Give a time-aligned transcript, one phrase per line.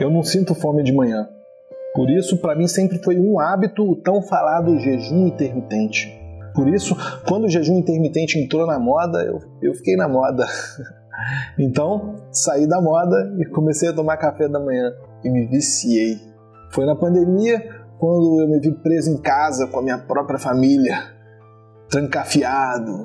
[0.00, 1.28] Eu não sinto fome de manhã.
[1.94, 6.16] Por isso, para mim sempre foi um hábito o tão falado jejum intermitente.
[6.54, 10.46] Por isso, quando o jejum intermitente entrou na moda, eu, eu fiquei na moda.
[11.58, 14.92] Então, saí da moda e comecei a tomar café da manhã
[15.24, 16.16] e me viciei.
[16.72, 17.60] Foi na pandemia
[17.98, 20.96] quando eu me vi preso em casa com a minha própria família,
[21.90, 23.04] trancafiado,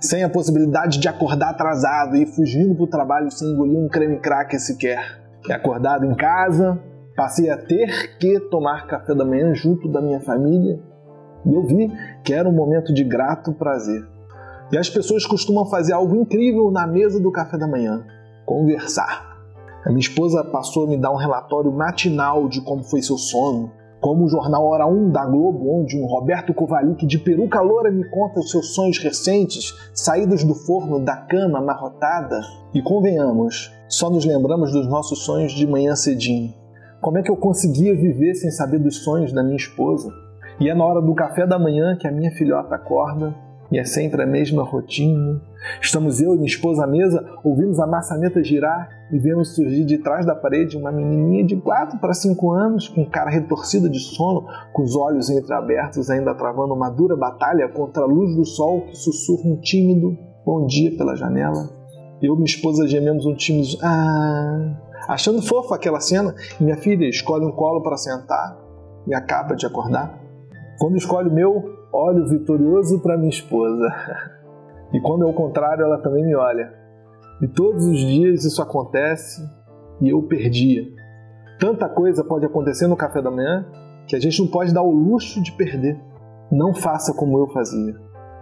[0.00, 4.18] sem a possibilidade de acordar atrasado e fugindo para o trabalho sem engolir um creme
[4.18, 5.21] cracker sequer.
[5.48, 6.80] E acordado em casa,
[7.16, 10.80] passei a ter que tomar café da manhã junto da minha família
[11.44, 11.90] e eu vi
[12.24, 14.06] que era um momento de grato prazer.
[14.70, 18.04] E as pessoas costumam fazer algo incrível na mesa do café da manhã:
[18.46, 19.32] conversar.
[19.84, 23.72] A minha esposa passou a me dar um relatório matinal de como foi seu sono,
[24.00, 28.08] como o jornal Hora 1 da Globo, onde um Roberto Kovalik de peruca loura me
[28.08, 32.40] conta os seus sonhos recentes, saídos do forno da cama amarrotada.
[32.72, 36.54] E convenhamos, só nos lembramos dos nossos sonhos de manhã cedinho.
[36.98, 40.10] Como é que eu conseguia viver sem saber dos sonhos da minha esposa?
[40.58, 43.34] E é na hora do café da manhã que a minha filhota acorda
[43.70, 45.42] e é sempre a mesma rotina.
[45.78, 49.98] Estamos eu e minha esposa à mesa, ouvimos a maçaneta girar e vemos surgir de
[49.98, 54.46] trás da parede uma menininha de 4 para 5 anos, com cara retorcida de sono,
[54.72, 58.96] com os olhos entreabertos, ainda travando uma dura batalha contra a luz do sol que
[58.96, 61.81] sussurra um tímido bom dia pela janela.
[62.22, 64.76] Eu e minha esposa gememos um tímido ah,
[65.08, 68.56] achando fofa aquela cena, minha filha escolhe um colo para sentar
[69.06, 70.20] e acaba de acordar.
[70.78, 73.88] Quando escolhe o meu, olho vitorioso para minha esposa.
[74.94, 76.70] E quando é o contrário, ela também me olha.
[77.40, 79.40] E todos os dias isso acontece
[80.02, 80.82] e eu perdia.
[81.58, 83.64] Tanta coisa pode acontecer no café da manhã
[84.06, 85.98] que a gente não pode dar o luxo de perder.
[86.50, 87.96] Não faça como eu fazia.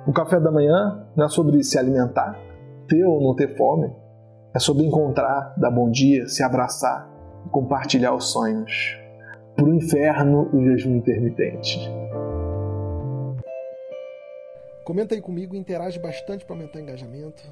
[0.08, 2.36] O café da manhã não é sobre se alimentar,
[2.90, 3.88] ter ou não ter fome.
[4.52, 7.08] É sobre encontrar, dar bom dia, se abraçar
[7.46, 8.98] e compartilhar os sonhos.
[9.54, 11.78] Pro inferno, o jejum intermitente.
[14.84, 17.42] Comenta aí comigo, interage bastante para aumentar o engajamento.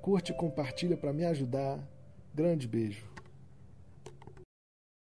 [0.00, 1.78] Curte e compartilha para me ajudar.
[2.34, 3.11] Grande beijo.